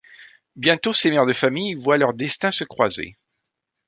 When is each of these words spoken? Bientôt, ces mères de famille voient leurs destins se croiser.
Bientôt, 0.55 0.93
ces 0.93 1.11
mères 1.11 1.27
de 1.27 1.31
famille 1.33 1.75
voient 1.75 1.99
leurs 1.99 2.15
destins 2.15 2.49
se 2.49 2.63
croiser. 2.63 3.19